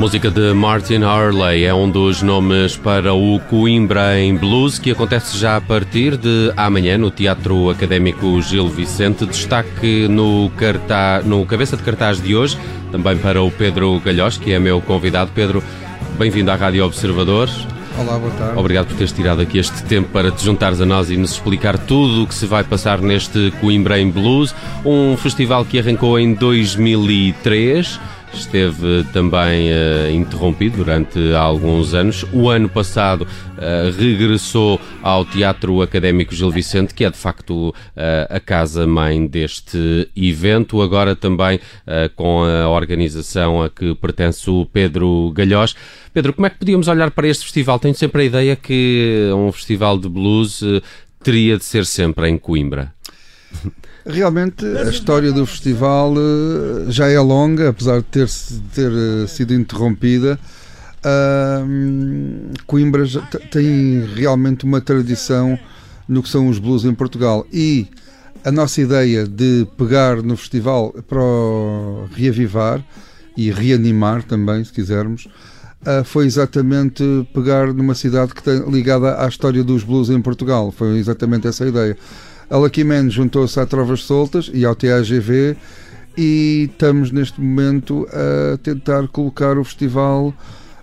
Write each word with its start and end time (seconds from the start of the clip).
música 0.00 0.30
de 0.30 0.54
Martin 0.54 1.02
Harley 1.02 1.66
é 1.66 1.74
um 1.74 1.90
dos 1.90 2.22
nomes 2.22 2.74
para 2.74 3.12
o 3.12 3.38
Coimbra 3.38 4.18
em 4.18 4.34
Blues, 4.34 4.78
que 4.78 4.92
acontece 4.92 5.36
já 5.36 5.56
a 5.56 5.60
partir 5.60 6.16
de 6.16 6.50
amanhã 6.56 6.96
no 6.96 7.10
Teatro 7.10 7.68
Académico 7.68 8.40
Gil 8.40 8.66
Vicente. 8.66 9.26
Destaque 9.26 10.08
no, 10.08 10.50
cartaz, 10.56 11.26
no 11.26 11.44
cabeça 11.44 11.76
de 11.76 11.82
cartaz 11.82 12.18
de 12.18 12.34
hoje, 12.34 12.56
também 12.90 13.18
para 13.18 13.42
o 13.42 13.50
Pedro 13.50 14.00
Galhós, 14.00 14.38
que 14.38 14.54
é 14.54 14.58
meu 14.58 14.80
convidado. 14.80 15.32
Pedro, 15.34 15.62
bem-vindo 16.18 16.50
à 16.50 16.56
Rádio 16.56 16.82
Observador. 16.86 17.50
Olá, 17.98 18.18
boa 18.18 18.32
tarde. 18.32 18.58
Obrigado 18.58 18.86
por 18.86 18.96
teres 18.96 19.12
tirado 19.12 19.42
aqui 19.42 19.58
este 19.58 19.82
tempo 19.82 20.08
para 20.08 20.30
te 20.30 20.42
juntares 20.42 20.80
a 20.80 20.86
nós 20.86 21.10
e 21.10 21.16
nos 21.18 21.32
explicar 21.32 21.76
tudo 21.76 22.22
o 22.22 22.26
que 22.26 22.34
se 22.34 22.46
vai 22.46 22.64
passar 22.64 23.02
neste 23.02 23.52
Coimbra 23.60 24.00
em 24.00 24.10
Blues, 24.10 24.54
um 24.82 25.14
festival 25.18 25.62
que 25.62 25.78
arrancou 25.78 26.18
em 26.18 26.32
2003 26.32 28.00
esteve 28.32 29.04
também 29.12 29.70
uh, 29.70 30.10
interrompido 30.12 30.78
durante 30.78 31.34
alguns 31.34 31.94
anos. 31.94 32.24
O 32.32 32.48
ano 32.48 32.68
passado 32.68 33.22
uh, 33.22 33.98
regressou 33.98 34.80
ao 35.02 35.24
Teatro 35.24 35.82
Académico 35.82 36.34
Gil 36.34 36.50
Vicente, 36.50 36.94
que 36.94 37.04
é 37.04 37.10
de 37.10 37.16
facto 37.16 37.70
uh, 37.70 37.74
a 38.28 38.40
casa-mãe 38.40 39.26
deste 39.26 40.10
evento. 40.16 40.80
Agora 40.82 41.14
também 41.14 41.60
com 42.16 42.44
a 42.44 42.68
organização 42.68 43.62
a 43.62 43.68
que 43.68 43.94
pertence 43.94 44.48
o 44.48 44.66
Pedro 44.66 45.32
Galhós. 45.34 45.74
Pedro, 46.12 46.32
como 46.32 46.46
é 46.46 46.50
que 46.50 46.58
podíamos 46.58 46.88
olhar 46.88 47.10
para 47.10 47.28
este 47.28 47.44
festival? 47.44 47.78
Tenho 47.78 47.94
sempre 47.94 48.22
a 48.22 48.24
ideia 48.24 48.56
que 48.56 49.30
um 49.34 49.50
festival 49.52 49.98
de 49.98 50.08
blues 50.08 50.62
teria 51.22 51.56
de 51.56 51.64
ser 51.64 51.84
sempre 51.84 52.28
em 52.28 52.38
Coimbra. 52.38 52.92
Realmente 54.06 54.64
a 54.64 54.84
história 54.84 55.32
do 55.32 55.44
festival 55.44 56.14
eh, 56.16 56.90
já 56.90 57.08
é 57.08 57.20
longa, 57.20 57.68
apesar 57.68 57.98
de 57.98 58.04
ter, 58.04 58.28
ter 58.74 58.90
eh, 58.90 59.26
sido 59.26 59.54
interrompida. 59.54 60.38
Uh, 61.02 62.52
Coimbra 62.66 63.04
tem 63.50 64.04
realmente 64.14 64.66
uma 64.66 64.82
tradição 64.82 65.58
no 66.06 66.22
que 66.22 66.28
são 66.28 66.46
os 66.48 66.58
blues 66.58 66.84
em 66.84 66.92
Portugal 66.92 67.46
e 67.50 67.88
a 68.44 68.52
nossa 68.52 68.82
ideia 68.82 69.26
de 69.26 69.66
pegar 69.78 70.22
no 70.22 70.36
festival 70.36 70.94
para 71.08 71.20
reavivar 72.14 72.84
e 73.34 73.50
reanimar 73.50 74.22
também, 74.24 74.62
se 74.62 74.72
quisermos, 74.72 75.26
uh, 75.86 76.04
foi 76.04 76.26
exatamente 76.26 77.02
pegar 77.32 77.72
numa 77.72 77.94
cidade 77.94 78.34
que 78.34 78.42
tem 78.42 78.58
ligada 78.70 79.22
à 79.24 79.28
história 79.28 79.64
dos 79.64 79.82
blues 79.82 80.10
em 80.10 80.20
Portugal. 80.20 80.70
Foi 80.70 80.98
exatamente 80.98 81.46
essa 81.46 81.64
a 81.64 81.68
ideia. 81.68 81.96
A 82.50 82.56
Lucky 82.56 82.82
Man 82.82 83.08
juntou-se 83.08 83.60
à 83.60 83.64
Trovas 83.64 84.02
Soltas 84.02 84.50
e 84.52 84.64
ao 84.64 84.74
TAGV 84.74 85.56
e 86.18 86.68
estamos 86.68 87.12
neste 87.12 87.40
momento 87.40 88.08
a 88.12 88.58
tentar 88.58 89.06
colocar 89.06 89.56
o 89.56 89.62
festival 89.62 90.34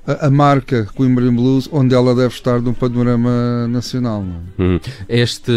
a, 0.07 0.29
marca 0.29 0.87
Coimbra 0.95 1.29
Blues, 1.29 1.67
onde 1.69 1.93
ela 1.93 2.15
deve 2.15 2.33
estar 2.33 2.61
num 2.61 2.73
panorama 2.73 3.67
nacional. 3.67 4.23
É? 4.23 4.63
Hum. 4.63 4.79
Este 5.09 5.51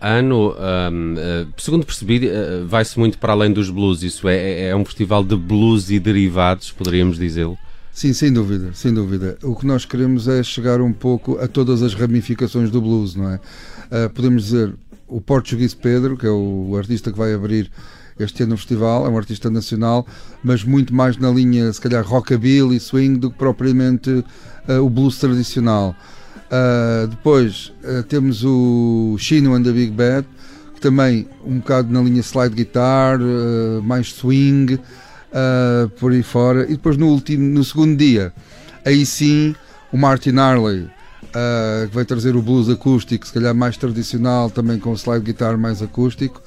ano, 0.00 0.52
um, 0.52 1.14
eh, 1.18 1.46
segundo 1.56 1.84
percebi, 1.84 2.30
vai-se 2.64 2.96
muito 2.96 3.18
para 3.18 3.32
além 3.32 3.52
dos 3.52 3.68
blues. 3.68 4.04
Isso 4.04 4.28
é, 4.28 4.68
é 4.68 4.76
um 4.76 4.84
festival 4.84 5.24
de 5.24 5.34
blues 5.34 5.90
e 5.90 5.98
derivados, 5.98 6.70
poderíamos 6.70 7.18
dizê-lo? 7.18 7.58
Sim, 7.98 8.12
sem 8.12 8.32
dúvida, 8.32 8.70
sem 8.74 8.94
dúvida. 8.94 9.36
O 9.42 9.56
que 9.56 9.66
nós 9.66 9.84
queremos 9.84 10.28
é 10.28 10.40
chegar 10.44 10.80
um 10.80 10.92
pouco 10.92 11.36
a 11.40 11.48
todas 11.48 11.82
as 11.82 11.94
ramificações 11.94 12.70
do 12.70 12.80
blues, 12.80 13.16
não 13.16 13.28
é? 13.28 13.40
Uh, 13.90 14.10
podemos 14.14 14.44
dizer, 14.44 14.72
o 15.08 15.20
português 15.20 15.74
Pedro, 15.74 16.16
que 16.16 16.26
é 16.26 16.30
o 16.30 16.76
artista 16.76 17.10
que 17.10 17.18
vai 17.18 17.32
abrir 17.32 17.70
este 18.18 18.42
ano 18.42 18.52
no 18.52 18.58
festival, 18.58 19.06
é 19.06 19.08
um 19.08 19.16
artista 19.16 19.48
nacional, 19.48 20.06
mas 20.42 20.64
muito 20.64 20.94
mais 20.94 21.16
na 21.16 21.30
linha, 21.30 21.72
se 21.72 21.80
calhar, 21.80 22.04
rockabilly, 22.04 22.78
swing, 22.80 23.18
do 23.18 23.30
que 23.30 23.38
propriamente 23.38 24.10
uh, 24.10 24.84
o 24.84 24.90
blues 24.90 25.18
tradicional. 25.18 25.94
Uh, 26.46 27.06
depois 27.06 27.72
uh, 27.84 28.02
temos 28.02 28.44
o 28.44 29.16
Chino 29.18 29.54
and 29.54 29.62
the 29.62 29.72
Big 29.72 29.92
Bad, 29.92 30.26
que 30.74 30.80
também 30.80 31.28
um 31.44 31.58
bocado 31.58 31.92
na 31.92 32.00
linha 32.00 32.22
slide 32.22 32.54
guitar, 32.54 33.18
mais 33.82 34.12
swing, 34.12 34.78
por 35.98 36.12
aí 36.12 36.22
fora. 36.22 36.64
E 36.66 36.76
depois 36.76 36.96
no 36.96 37.08
último, 37.08 37.42
no 37.42 37.64
segundo 37.64 37.96
dia, 37.96 38.32
aí 38.84 39.04
sim, 39.04 39.56
o 39.92 39.98
Martin 39.98 40.36
Harley, 40.36 40.88
uh, 41.24 41.88
que 41.88 41.94
vai 41.94 42.04
trazer 42.04 42.36
o 42.36 42.42
blues 42.42 42.68
acústico, 42.68 43.26
se 43.26 43.32
calhar 43.32 43.54
mais 43.54 43.76
tradicional, 43.76 44.50
também 44.50 44.78
com 44.78 44.94
slide 44.94 45.24
guitar 45.24 45.56
mais 45.56 45.82
acústico. 45.82 46.42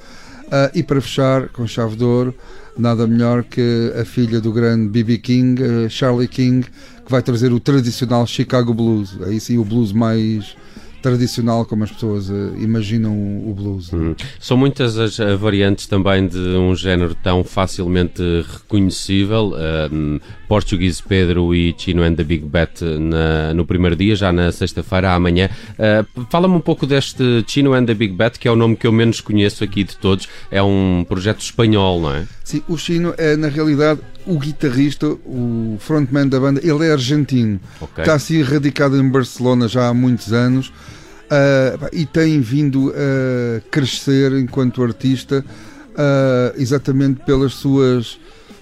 Uh, 0.47 0.69
e 0.73 0.83
para 0.83 0.99
fechar, 0.99 1.47
com 1.49 1.65
chave 1.65 1.95
de 1.95 2.03
ouro, 2.03 2.35
nada 2.77 3.07
melhor 3.07 3.43
que 3.43 3.93
a 3.99 4.03
filha 4.03 4.41
do 4.41 4.51
grande 4.51 4.89
B.B. 4.89 5.17
King, 5.19 5.61
uh, 5.63 5.89
Charlie 5.89 6.27
King, 6.27 6.65
que 7.05 7.11
vai 7.11 7.21
trazer 7.21 7.53
o 7.53 7.59
tradicional 7.59 8.27
Chicago 8.27 8.73
Blues. 8.73 9.17
Aí 9.21 9.39
sim, 9.39 9.57
o 9.57 9.63
blues 9.63 9.93
mais 9.93 10.55
tradicional 11.01 11.65
como 11.65 11.83
as 11.83 11.91
pessoas 11.91 12.29
uh, 12.29 12.53
imaginam 12.57 13.13
o 13.13 13.53
blues. 13.53 13.91
Hum. 13.93 14.15
São 14.39 14.55
muitas 14.57 14.97
as 14.97 15.19
uh, 15.19 15.37
variantes 15.37 15.87
também 15.87 16.27
de 16.27 16.37
um 16.37 16.75
género 16.75 17.15
tão 17.15 17.43
facilmente 17.43 18.21
reconhecível. 18.53 19.53
Um, 19.91 20.19
Português 20.47 20.99
Pedro 20.99 21.55
e 21.55 21.73
Chino 21.77 22.03
and 22.03 22.15
the 22.15 22.23
Big 22.23 22.45
Bet 22.45 22.83
na, 22.83 23.53
no 23.53 23.65
primeiro 23.65 23.95
dia, 23.95 24.15
já 24.15 24.33
na 24.33 24.51
sexta-feira, 24.51 25.13
amanhã. 25.13 25.49
Uh, 25.73 26.25
Fala-me 26.29 26.55
um 26.55 26.59
pouco 26.59 26.85
deste 26.85 27.43
Chino 27.47 27.73
and 27.73 27.85
the 27.85 27.93
Big 27.93 28.13
Bet, 28.13 28.37
que 28.37 28.47
é 28.47 28.51
o 28.51 28.55
nome 28.55 28.75
que 28.75 28.85
eu 28.85 28.91
menos 28.91 29.21
conheço 29.21 29.63
aqui 29.63 29.83
de 29.83 29.95
todos. 29.97 30.27
É 30.51 30.61
um 30.61 31.05
projeto 31.07 31.39
espanhol, 31.39 32.01
não 32.01 32.13
é? 32.13 32.27
Sim, 32.43 32.61
o 32.67 32.77
Chino 32.77 33.13
é, 33.17 33.37
na 33.37 33.47
realidade, 33.47 34.01
o 34.25 34.37
guitarrista, 34.37 35.07
o 35.07 35.77
frontman 35.79 36.27
da 36.27 36.39
banda, 36.39 36.61
ele 36.63 36.85
é 36.85 36.91
argentino. 36.91 37.59
Okay. 37.79 38.03
Está 38.03 38.15
assim 38.15 38.41
radicado 38.41 38.97
em 38.97 39.09
Barcelona 39.09 39.67
já 39.67 39.87
há 39.87 39.93
muitos 39.93 40.31
anos 40.31 40.67
uh, 40.67 41.89
e 41.91 42.05
tem 42.05 42.39
vindo 42.41 42.93
a 42.95 43.61
crescer 43.69 44.33
enquanto 44.33 44.83
artista 44.83 45.43
uh, 45.91 46.61
exatamente 46.61 47.23
pelas 47.23 47.53
suas 47.53 48.19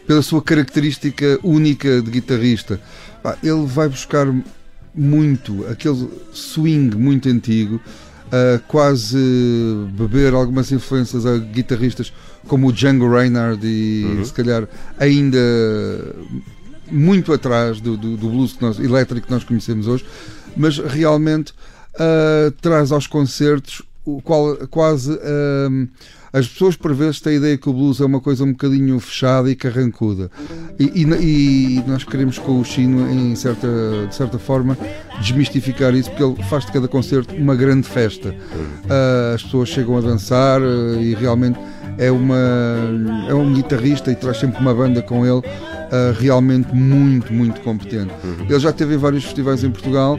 pela 0.07 0.23
sua 0.23 0.41
característica 0.41 1.39
única 1.43 2.01
de 2.01 2.09
guitarrista. 2.09 2.81
Ele 3.43 3.65
vai 3.67 3.87
buscar 3.87 4.25
muito 4.95 5.67
aquele 5.67 6.09
swing 6.33 6.95
muito 6.97 7.29
antigo, 7.29 7.79
uh, 8.29 8.61
quase 8.67 9.17
beber 9.97 10.33
algumas 10.33 10.71
influências 10.71 11.25
a 11.25 11.37
guitarristas 11.37 12.13
como 12.47 12.67
o 12.67 12.73
Django 12.73 13.09
Reinhardt 13.09 13.65
e 13.65 14.05
uhum. 14.05 14.25
se 14.25 14.33
calhar 14.33 14.67
ainda 14.97 15.37
muito 16.91 17.33
atrás 17.33 17.79
do, 17.79 17.95
do, 17.95 18.17
do 18.17 18.29
blues 18.29 18.53
que 18.53 18.61
nós, 18.61 18.79
elétrico 18.79 19.27
que 19.27 19.33
nós 19.33 19.43
conhecemos 19.43 19.87
hoje, 19.87 20.05
mas 20.55 20.77
realmente 20.77 21.53
uh, 21.95 22.51
traz 22.61 22.91
aos 22.91 23.07
concertos 23.07 23.81
o 24.05 24.21
qual 24.21 24.55
quase 24.69 25.11
uh, 25.11 25.87
as 26.31 26.47
pessoas 26.47 26.75
por 26.75 26.93
vezes 26.93 27.19
têm 27.19 27.33
a 27.33 27.35
ideia 27.37 27.57
que 27.57 27.69
o 27.69 27.73
blues 27.73 27.99
é 27.99 28.05
uma 28.05 28.19
coisa 28.19 28.43
um 28.43 28.51
bocadinho 28.51 28.99
fechada 28.99 29.49
e 29.49 29.55
carrancuda 29.55 30.29
e, 30.79 31.03
e, 31.03 31.77
e 31.77 31.83
nós 31.87 32.03
queremos 32.03 32.37
com 32.37 32.59
o 32.59 32.65
Chino 32.65 33.09
em 33.09 33.35
certa, 33.35 33.67
de 34.07 34.15
certa 34.15 34.37
forma 34.37 34.77
desmistificar 35.19 35.93
isso 35.93 36.09
porque 36.09 36.23
ele 36.23 36.43
faz 36.43 36.65
de 36.65 36.71
cada 36.71 36.87
concerto 36.87 37.35
uma 37.35 37.55
grande 37.55 37.87
festa 37.87 38.29
uh, 38.29 39.35
as 39.35 39.43
pessoas 39.43 39.69
chegam 39.69 39.97
a 39.97 40.01
dançar 40.01 40.61
uh, 40.61 41.01
e 41.01 41.15
realmente 41.15 41.59
é, 41.97 42.09
uma, 42.11 42.37
é 43.27 43.33
um 43.33 43.53
guitarrista 43.53 44.11
e 44.11 44.15
traz 44.15 44.37
sempre 44.37 44.59
uma 44.61 44.73
banda 44.73 45.01
com 45.01 45.25
ele 45.25 45.39
uh, 45.39 45.43
realmente 46.17 46.73
muito, 46.73 47.33
muito 47.33 47.59
competente. 47.59 48.13
Ele 48.47 48.59
já 48.59 48.71
teve 48.71 48.95
vários 48.95 49.25
festivais 49.25 49.65
em 49.65 49.69
Portugal, 49.69 50.17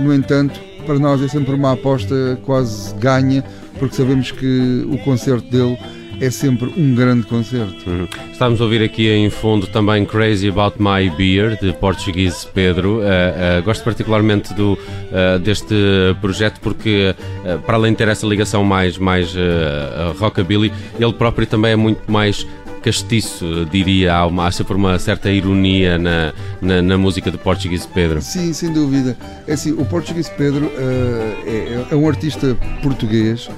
no 0.00 0.14
entanto, 0.14 0.58
para 0.88 0.98
nós 0.98 1.20
é 1.20 1.28
sempre 1.28 1.54
uma 1.54 1.72
aposta 1.72 2.40
quase 2.46 2.94
ganha, 2.94 3.44
porque 3.78 3.94
sabemos 3.94 4.30
que 4.30 4.86
o 4.90 4.96
concerto 5.04 5.46
dele 5.50 5.76
é 6.18 6.30
sempre 6.30 6.72
um 6.78 6.94
grande 6.94 7.26
concerto. 7.26 7.88
Uhum. 7.88 8.08
Estamos 8.32 8.58
a 8.58 8.64
ouvir 8.64 8.82
aqui 8.82 9.06
em 9.06 9.28
fundo 9.28 9.66
também 9.66 10.06
Crazy 10.06 10.48
About 10.48 10.76
My 10.80 11.10
Beer, 11.10 11.58
de 11.60 11.74
português 11.74 12.48
Pedro. 12.54 13.00
Uh, 13.00 13.02
uh, 13.02 13.62
gosto 13.66 13.84
particularmente 13.84 14.54
do, 14.54 14.72
uh, 14.72 15.38
deste 15.38 15.74
projeto 16.22 16.58
porque, 16.62 17.14
para 17.66 17.76
além 17.76 17.92
de 17.92 17.98
ter 17.98 18.08
essa 18.08 18.26
ligação 18.26 18.64
mais, 18.64 18.96
mais 18.96 19.34
rockabilly, 20.18 20.72
ele 20.98 21.12
próprio 21.12 21.46
também 21.46 21.72
é 21.72 21.76
muito 21.76 22.10
mais 22.10 22.46
castiço, 22.88 23.66
diria, 23.70 24.14
há, 24.14 24.26
uma, 24.26 24.46
há 24.46 24.50
sempre 24.50 24.74
uma 24.74 24.98
certa 24.98 25.30
ironia 25.30 25.98
na, 25.98 26.32
na, 26.58 26.80
na, 26.80 26.96
música 26.96 27.30
do 27.30 27.36
Português 27.36 27.84
Pedro. 27.84 28.22
Sim, 28.22 28.50
sem 28.54 28.72
dúvida. 28.72 29.14
É 29.46 29.52
assim, 29.52 29.72
o 29.72 29.84
Português 29.84 30.30
Pedro 30.30 30.64
uh, 30.64 30.70
é, 31.46 31.86
é, 31.90 31.94
um 31.94 32.08
artista 32.08 32.56
português 32.82 33.48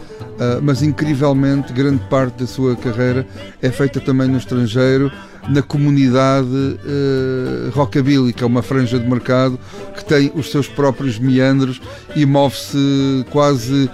Uh, 0.40 0.56
mas 0.62 0.82
incrivelmente 0.82 1.70
grande 1.70 2.02
parte 2.08 2.38
da 2.38 2.46
sua 2.46 2.74
carreira 2.74 3.26
é 3.60 3.70
feita 3.70 4.00
também 4.00 4.26
no 4.26 4.38
estrangeiro, 4.38 5.12
na 5.46 5.60
comunidade 5.60 6.48
uh, 6.48 7.70
rockabilly, 7.74 8.32
que 8.32 8.42
é 8.42 8.46
uma 8.46 8.62
franja 8.62 8.98
de 8.98 9.06
mercado 9.06 9.60
que 9.94 10.02
tem 10.02 10.32
os 10.34 10.50
seus 10.50 10.66
próprios 10.66 11.18
meandros 11.18 11.78
e 12.16 12.24
move-se 12.24 12.78
quase 13.28 13.90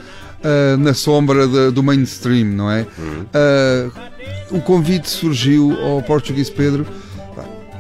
na 0.79 0.95
sombra 0.95 1.49
de, 1.49 1.73
do 1.73 1.83
mainstream, 1.83 2.47
não 2.47 2.71
é? 2.71 2.87
Uhum. 2.97 3.27
O 4.51 4.61
convite 4.61 5.09
surgiu 5.09 5.77
ao 5.83 6.03
Português 6.03 6.49
Pedro, 6.51 6.87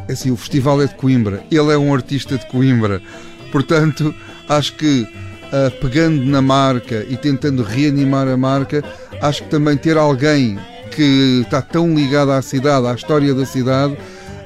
é 0.08 0.12
assim, 0.12 0.30
o 0.30 0.36
festival 0.36 0.80
é 0.82 0.86
de 0.86 0.94
Coimbra, 0.94 1.42
ele 1.50 1.72
é 1.72 1.78
um 1.78 1.92
artista 1.92 2.38
de 2.38 2.46
Coimbra, 2.46 3.02
portanto, 3.50 4.14
acho 4.48 4.74
que 4.74 5.02
uh, 5.02 5.70
pegando 5.80 6.24
na 6.24 6.40
marca 6.40 7.04
e 7.08 7.16
tentando 7.16 7.62
reanimar 7.62 8.28
a 8.28 8.36
marca, 8.36 8.84
acho 9.20 9.42
que 9.44 9.50
também 9.50 9.76
ter 9.76 9.96
alguém 9.96 10.58
que 10.90 11.42
está 11.44 11.60
tão 11.60 11.94
ligado 11.94 12.30
à 12.30 12.40
cidade, 12.40 12.86
à 12.86 12.94
história 12.94 13.34
da 13.34 13.44
cidade, 13.44 13.96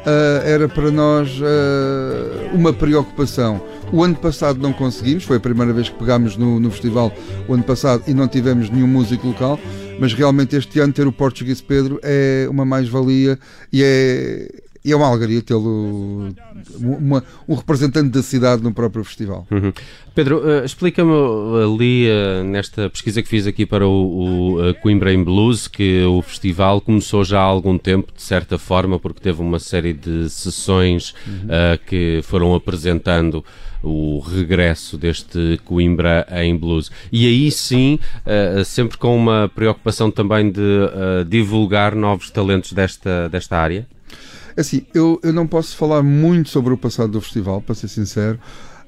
uh, 0.00 0.46
era 0.46 0.68
para 0.68 0.90
nós 0.90 1.30
uh, 1.40 2.54
uma 2.54 2.72
preocupação. 2.72 3.60
O 3.92 4.04
ano 4.04 4.14
passado 4.14 4.60
não 4.60 4.72
conseguimos, 4.72 5.24
foi 5.24 5.38
a 5.38 5.40
primeira 5.40 5.72
vez 5.72 5.88
que 5.88 5.98
pegámos 5.98 6.36
no, 6.36 6.60
no, 6.60 6.70
festival 6.70 7.12
o 7.48 7.54
ano 7.54 7.64
passado 7.64 8.04
e 8.06 8.14
não 8.14 8.28
tivemos 8.28 8.70
nenhum 8.70 8.86
músico 8.86 9.26
local, 9.26 9.58
mas 9.98 10.12
realmente 10.14 10.54
este 10.54 10.78
ano 10.78 10.92
ter 10.92 11.06
o 11.06 11.12
Português 11.12 11.60
Pedro 11.60 11.98
é 12.02 12.46
uma 12.48 12.64
mais-valia 12.64 13.38
e 13.72 13.82
é, 13.82 14.48
e 14.84 14.92
é 14.92 14.96
uma 14.96 15.06
alegria 15.06 15.42
tê-lo 15.42 16.32
um 17.48 17.54
representante 17.54 18.08
da 18.08 18.22
cidade 18.22 18.62
no 18.62 18.72
próprio 18.72 19.04
festival. 19.04 19.46
Uhum. 19.50 19.72
Pedro, 20.14 20.38
uh, 20.38 20.64
explica-me 20.64 21.12
ali 21.62 22.08
uh, 22.08 22.44
nesta 22.44 22.88
pesquisa 22.88 23.22
que 23.22 23.28
fiz 23.28 23.46
aqui 23.46 23.66
para 23.66 23.86
o, 23.86 23.90
o 23.90 24.70
uh, 24.70 24.74
Coimbra 24.80 25.12
em 25.12 25.22
Blues 25.22 25.68
que 25.68 26.02
o 26.04 26.22
festival 26.22 26.80
começou 26.80 27.22
já 27.24 27.40
há 27.40 27.44
algum 27.44 27.76
tempo, 27.76 28.10
de 28.14 28.22
certa 28.22 28.56
forma, 28.58 28.98
porque 28.98 29.20
teve 29.20 29.42
uma 29.42 29.58
série 29.58 29.92
de 29.92 30.30
sessões 30.30 31.14
uhum. 31.26 31.48
que 31.86 32.20
foram 32.24 32.54
apresentando 32.54 33.44
o 33.82 34.18
regresso 34.18 34.96
deste 34.96 35.60
Coimbra 35.64 36.26
em 36.42 36.56
blues. 36.56 36.90
E 37.10 37.26
aí 37.26 37.50
sim, 37.50 37.98
sempre 38.64 38.98
com 38.98 39.16
uma 39.16 39.50
preocupação 39.54 40.10
também 40.10 40.50
de 40.50 40.60
divulgar 41.28 41.94
novos 41.94 42.30
talentos 42.30 42.72
desta, 42.72 43.28
desta 43.28 43.56
área? 43.56 43.86
Assim, 44.56 44.86
eu, 44.94 45.20
eu 45.22 45.32
não 45.32 45.46
posso 45.46 45.76
falar 45.76 46.02
muito 46.02 46.48
sobre 46.48 46.72
o 46.72 46.76
passado 46.76 47.12
do 47.12 47.20
festival, 47.20 47.60
para 47.60 47.74
ser 47.74 47.88
sincero. 47.88 48.38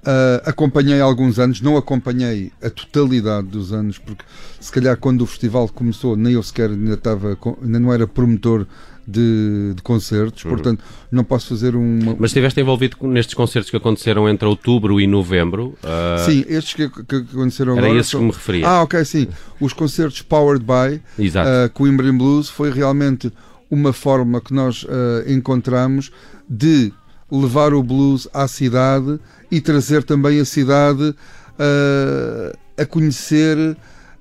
Uh, 0.02 0.42
acompanhei 0.44 1.00
alguns 1.00 1.38
anos, 1.38 1.60
não 1.60 1.76
acompanhei 1.76 2.50
a 2.60 2.68
totalidade 2.68 3.46
dos 3.46 3.72
anos, 3.72 3.98
porque 3.98 4.24
se 4.58 4.72
calhar 4.72 4.96
quando 4.96 5.22
o 5.22 5.26
festival 5.26 5.68
começou, 5.68 6.16
nem 6.16 6.32
eu 6.32 6.42
sequer 6.42 6.70
ainda 6.70 6.94
estava, 6.94 7.38
ainda 7.62 7.78
não 7.78 7.92
era 7.92 8.04
promotor 8.04 8.66
de, 9.06 9.74
de 9.76 9.82
concertos, 9.82 10.44
uhum. 10.44 10.50
portanto 10.50 10.84
não 11.10 11.22
posso 11.22 11.48
fazer 11.48 11.76
uma. 11.76 12.16
Mas 12.18 12.30
estiveste 12.30 12.60
envolvido 12.60 12.96
nestes 13.02 13.34
concertos 13.34 13.70
que 13.70 13.76
aconteceram 13.76 14.28
entre 14.28 14.46
outubro 14.46 15.00
e 15.00 15.06
novembro? 15.06 15.78
Uh... 15.84 16.24
Sim, 16.24 16.44
estes 16.48 16.74
que, 16.74 16.88
que 16.88 17.16
aconteceram 17.16 17.72
Era 17.72 17.82
agora. 17.82 17.94
Era 17.94 18.00
esses 18.00 18.12
que 18.12 18.20
me 18.20 18.32
referia. 18.32 18.66
Ah, 18.66 18.82
ok, 18.82 19.04
sim. 19.04 19.28
Os 19.60 19.72
concertos 19.72 20.22
Powered 20.22 20.64
by 20.64 20.96
uh, 21.28 21.70
Coimbra 21.72 22.12
Blues 22.12 22.48
foi 22.48 22.72
realmente 22.72 23.32
uma 23.72 23.90
forma 23.94 24.38
que 24.38 24.52
nós 24.52 24.82
uh, 24.82 24.88
encontramos 25.26 26.12
de 26.46 26.92
levar 27.30 27.72
o 27.72 27.82
blues 27.82 28.28
à 28.34 28.46
cidade 28.46 29.18
e 29.50 29.62
trazer 29.62 30.04
também 30.04 30.38
a 30.38 30.44
cidade 30.44 31.02
uh, 31.02 32.58
a 32.76 32.84
conhecer 32.84 33.74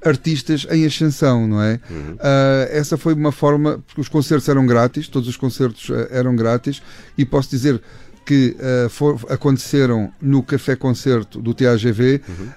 artistas 0.03 0.65
em 0.71 0.85
ascensão, 0.85 1.45
não 1.45 1.61
é? 1.61 1.81
Uhum. 1.89 2.13
Uh, 2.13 2.17
essa 2.69 2.97
foi 2.97 3.13
uma 3.13 3.33
forma, 3.33 3.83
porque 3.85 3.99
os 3.99 4.07
concertos 4.07 4.47
eram 4.47 4.65
grátis, 4.65 5.09
todos 5.09 5.27
os 5.27 5.35
concertos 5.35 5.89
uh, 5.89 6.07
eram 6.09 6.33
grátis, 6.33 6.81
e 7.17 7.25
posso 7.25 7.49
dizer 7.49 7.81
que 8.25 8.55
uh, 8.57 8.89
for, 8.89 9.19
aconteceram 9.29 10.13
no 10.21 10.41
Café 10.41 10.77
Concerto 10.77 11.41
do 11.41 11.53
TAGV 11.53 12.21
uhum. 12.25 12.47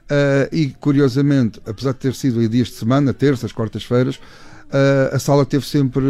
e, 0.53 0.69
curiosamente, 0.81 1.61
apesar 1.67 1.93
de 1.93 1.99
ter 1.99 2.15
sido 2.15 2.41
em 2.41 2.49
dias 2.49 2.69
de 2.69 2.75
semana, 2.75 3.13
terças, 3.13 3.51
quartas-feiras, 3.51 4.21
a 5.13 5.19
sala 5.19 5.45
teve 5.45 5.65
sempre 5.65 6.05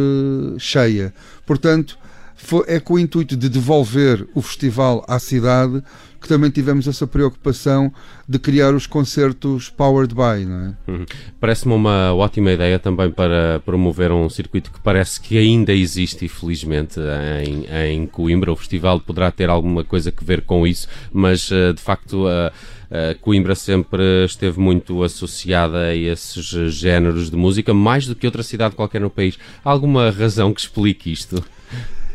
cheia. 0.58 1.12
Portanto, 1.44 1.98
foi, 2.36 2.64
é 2.66 2.80
com 2.80 2.94
o 2.94 2.98
intuito 2.98 3.36
de 3.36 3.48
devolver 3.48 4.26
o 4.34 4.42
festival 4.42 5.04
à 5.08 5.18
cidade 5.18 5.82
que 6.24 6.28
também 6.28 6.50
tivemos 6.50 6.88
essa 6.88 7.06
preocupação 7.06 7.92
de 8.26 8.38
criar 8.38 8.74
os 8.74 8.86
concertos 8.86 9.68
Powered 9.68 10.14
by. 10.14 10.20
É? 10.20 10.90
Uhum. 10.90 11.04
Parece-me 11.38 11.74
uma 11.74 12.14
ótima 12.14 12.50
ideia 12.50 12.78
também 12.78 13.10
para 13.10 13.60
promover 13.60 14.10
um 14.10 14.30
circuito 14.30 14.72
que 14.72 14.80
parece 14.80 15.20
que 15.20 15.36
ainda 15.36 15.74
existe, 15.74 16.24
infelizmente, 16.24 16.98
em, 17.46 17.66
em 17.92 18.06
Coimbra. 18.06 18.50
O 18.50 18.56
festival 18.56 19.00
poderá 19.00 19.30
ter 19.30 19.50
alguma 19.50 19.84
coisa 19.84 20.10
a 20.16 20.24
ver 20.24 20.40
com 20.40 20.66
isso, 20.66 20.88
mas 21.12 21.52
eh, 21.52 21.72
de 21.74 21.80
facto. 21.80 22.24
Coimbra 23.20 23.56
sempre 23.56 24.24
esteve 24.24 24.60
muito 24.60 25.02
associada 25.02 25.86
a 25.86 25.96
esses 25.96 26.44
géneros 26.72 27.28
de 27.28 27.36
música, 27.36 27.74
mais 27.74 28.06
do 28.06 28.14
que 28.14 28.24
outra 28.24 28.44
cidade 28.44 28.76
qualquer 28.76 29.00
no 29.00 29.10
país. 29.10 29.36
Há 29.64 29.70
alguma 29.70 30.10
razão 30.10 30.54
que 30.54 30.60
explique 30.60 31.10
isto? 31.10 31.42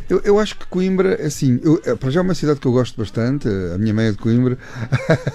Eu, 0.10 0.20
eu 0.24 0.40
acho 0.40 0.58
que 0.58 0.66
Coimbra, 0.66 1.26
assim, 1.26 1.60
eu, 1.64 1.82
eh, 1.86 1.96
para 1.96 2.10
já 2.10 2.20
é 2.20 2.24
uma 2.24 2.34
cidade 2.34 2.60
que 2.60 2.66
eu 2.66 2.72
gosto 2.72 2.98
bastante, 2.98 3.48
a 3.48 3.78
minha 3.78 3.94
mãe 3.94 4.08
é 4.08 4.12
de 4.12 4.18
Coimbra, 4.18 4.58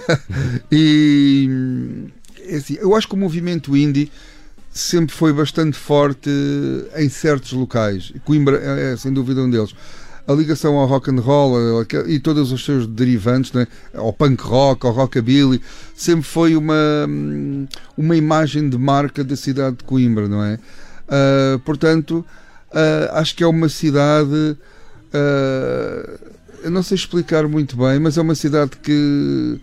e 0.71 1.49
assim, 2.53 2.77
eu 2.79 2.93
acho 2.93 3.07
que 3.07 3.13
o 3.13 3.17
movimento 3.17 3.75
indie 3.75 4.11
sempre 4.69 5.15
foi 5.15 5.31
bastante 5.31 5.77
forte 5.77 6.29
em 6.97 7.07
certos 7.07 7.53
locais. 7.53 8.11
Coimbra 8.25 8.57
é, 8.61 8.93
é 8.93 8.97
sem 8.97 9.13
dúvida 9.13 9.41
um 9.41 9.49
deles 9.49 9.73
a 10.27 10.33
ligação 10.33 10.75
ao 10.77 10.87
rock 10.87 11.11
and 11.11 11.19
roll 11.19 11.83
eh, 11.83 11.85
e 12.07 12.19
todos 12.19 12.51
os 12.51 12.65
seus 12.65 12.87
derivantes, 12.87 13.51
né? 13.51 13.67
ao 13.93 14.11
punk 14.11 14.41
rock, 14.41 14.85
ao 14.85 14.91
rockabilly, 14.91 15.61
sempre 15.95 16.25
foi 16.25 16.55
uma, 16.55 17.05
hum, 17.07 17.67
uma 17.97 18.15
imagem 18.15 18.69
de 18.69 18.77
marca 18.77 19.23
da 19.23 19.35
cidade 19.35 19.77
de 19.77 19.83
Coimbra, 19.83 20.27
não 20.27 20.43
é? 20.43 20.59
Uh, 21.05 21.59
portanto, 21.59 22.25
uh, 22.75 23.13
acho 23.13 23.35
que 23.35 23.43
é 23.43 23.47
uma 23.47 23.69
cidade. 23.69 24.57
Uh, 25.13 26.35
eu 26.63 26.71
não 26.71 26.83
sei 26.83 26.95
explicar 26.95 27.47
muito 27.47 27.77
bem, 27.77 27.99
mas 27.99 28.17
é 28.17 28.21
uma 28.21 28.35
cidade 28.35 28.71
que 28.81 29.59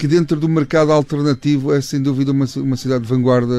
que 0.00 0.08
dentro 0.08 0.40
do 0.40 0.48
mercado 0.48 0.92
alternativo 0.92 1.74
é 1.74 1.80
sem 1.82 2.02
dúvida 2.02 2.32
uma, 2.32 2.46
uma 2.56 2.76
cidade 2.76 3.02
de 3.02 3.08
vanguarda 3.10 3.54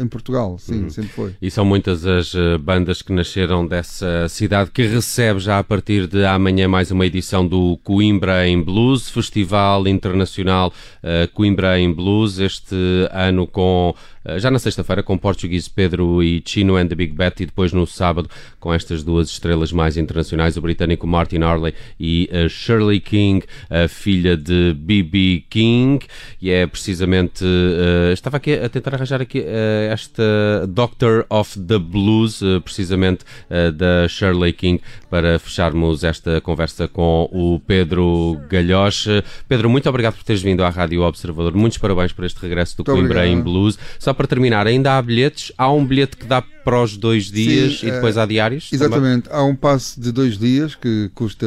em 0.00 0.06
Portugal, 0.06 0.56
sim, 0.58 0.84
uhum. 0.84 0.90
sempre 0.90 1.10
foi. 1.10 1.34
E 1.42 1.50
são 1.50 1.62
muitas 1.62 2.06
as 2.06 2.34
eh, 2.34 2.56
bandas 2.56 3.02
que 3.02 3.12
nasceram 3.12 3.66
dessa 3.66 4.30
cidade 4.30 4.70
que 4.70 4.86
recebe 4.86 5.38
já 5.38 5.58
a 5.58 5.62
partir 5.62 6.06
de 6.06 6.24
amanhã 6.24 6.66
mais 6.66 6.90
uma 6.90 7.04
edição 7.04 7.46
do 7.46 7.78
Coimbra 7.84 8.48
em 8.48 8.62
Blues, 8.62 9.10
Festival 9.10 9.86
Internacional 9.86 10.72
uh, 11.02 11.30
Coimbra 11.34 11.78
em 11.78 11.92
Blues, 11.92 12.38
este 12.38 12.74
ano 13.12 13.46
com 13.46 13.94
já 14.38 14.50
na 14.50 14.58
sexta-feira 14.58 15.02
com 15.02 15.16
Português 15.16 15.68
Pedro 15.68 16.22
e 16.22 16.42
Chino 16.44 16.76
and 16.76 16.88
the 16.88 16.94
Big 16.94 17.12
Bet 17.12 17.42
e 17.42 17.46
depois 17.46 17.72
no 17.72 17.86
sábado 17.86 18.28
com 18.58 18.72
estas 18.72 19.02
duas 19.02 19.28
estrelas 19.28 19.72
mais 19.72 19.96
internacionais, 19.96 20.56
o 20.56 20.60
britânico 20.60 21.06
Martin 21.06 21.42
Harley 21.42 21.74
e 21.98 22.28
a 22.32 22.48
Shirley 22.48 23.00
King, 23.00 23.44
a 23.70 23.88
filha 23.88 24.36
de 24.36 24.74
B.B. 24.74 25.44
King, 25.48 26.04
e 26.40 26.50
é 26.50 26.66
precisamente, 26.66 27.44
uh, 27.44 28.12
estava 28.12 28.36
aqui 28.36 28.54
a 28.54 28.68
tentar 28.68 28.94
arranjar 28.94 29.20
aqui 29.20 29.40
uh, 29.40 29.92
esta 29.92 30.66
Doctor 30.68 31.24
of 31.30 31.58
the 31.60 31.78
Blues, 31.78 32.40
precisamente 32.64 33.24
da 33.48 34.08
Shirley 34.08 34.52
King, 34.52 34.80
para 35.10 35.38
fecharmos 35.38 36.04
esta 36.04 36.40
conversa 36.40 36.88
com 36.88 37.28
o 37.32 37.60
Pedro 37.60 38.40
Galhoche. 38.48 39.22
Pedro, 39.48 39.70
muito 39.70 39.88
obrigado 39.88 40.14
por 40.14 40.24
teres 40.24 40.42
vindo 40.42 40.64
à 40.64 40.68
Rádio 40.68 41.02
Observador. 41.02 41.54
Muitos 41.54 41.78
parabéns 41.78 42.12
por 42.12 42.24
este 42.24 42.40
regresso 42.40 42.76
do 42.76 42.80
Muito 42.80 42.92
Coimbra 42.92 43.20
obrigado. 43.20 43.38
em 43.38 43.42
Blues. 43.42 43.78
Só 43.98 44.12
para 44.16 44.26
terminar, 44.26 44.66
ainda 44.66 44.96
há 44.96 45.02
bilhetes. 45.02 45.52
Há 45.56 45.70
um 45.70 45.84
bilhete 45.84 46.16
que 46.16 46.26
dá 46.26 46.42
para 46.42 46.82
os 46.82 46.96
dois 46.96 47.30
dias 47.30 47.80
Sim, 47.80 47.88
e 47.88 47.90
depois 47.92 48.16
é, 48.16 48.22
há 48.22 48.26
diários? 48.26 48.70
Exatamente. 48.72 49.28
Também? 49.28 49.40
Há 49.40 49.44
um 49.44 49.54
passe 49.54 50.00
de 50.00 50.10
dois 50.10 50.38
dias 50.38 50.74
que 50.74 51.10
custa 51.14 51.46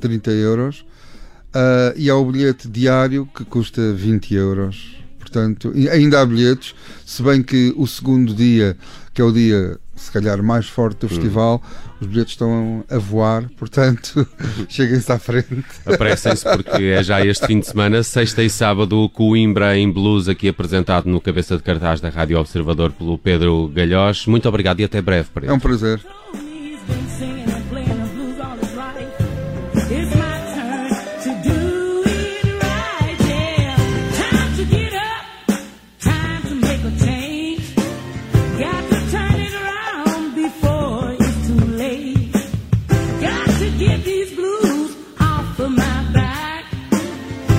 30 0.00 0.30
euros 0.32 0.80
uh, 1.54 1.96
e 1.96 2.08
há 2.10 2.16
o 2.16 2.24
bilhete 2.30 2.68
diário 2.68 3.28
que 3.34 3.44
custa 3.44 3.92
20 3.92 4.34
euros. 4.34 4.96
Portanto, 5.28 5.72
ainda 5.90 6.20
há 6.20 6.26
bilhetes, 6.26 6.74
se 7.04 7.22
bem 7.22 7.42
que 7.42 7.72
o 7.76 7.86
segundo 7.86 8.34
dia, 8.34 8.76
que 9.12 9.20
é 9.20 9.24
o 9.24 9.30
dia 9.30 9.78
se 9.94 10.12
calhar 10.12 10.42
mais 10.42 10.68
forte 10.68 11.00
do 11.00 11.06
hum. 11.06 11.08
festival, 11.10 11.62
os 12.00 12.06
bilhetes 12.06 12.32
estão 12.32 12.84
a 12.88 12.98
voar, 12.98 13.48
portanto, 13.58 14.26
cheguem-se 14.68 15.10
à 15.10 15.18
frente. 15.18 15.64
Apressem-se 15.84 16.44
porque 16.44 16.84
é 16.84 17.02
já 17.02 17.24
este 17.24 17.46
fim 17.46 17.60
de 17.60 17.66
semana, 17.66 18.02
sexta 18.02 18.42
e 18.42 18.48
sábado, 18.48 19.08
Coimbra 19.10 19.76
em 19.76 19.90
Blues, 19.90 20.28
aqui 20.28 20.48
apresentado 20.48 21.06
no 21.06 21.20
cabeça 21.20 21.56
de 21.56 21.62
cartaz 21.62 22.00
da 22.00 22.08
Rádio 22.08 22.38
Observador 22.38 22.92
pelo 22.92 23.18
Pedro 23.18 23.68
Galhós. 23.74 24.26
Muito 24.26 24.48
obrigado 24.48 24.80
e 24.80 24.84
até 24.84 25.02
breve. 25.02 25.28
É 25.42 25.52
um 25.52 25.58
prazer. 25.58 26.00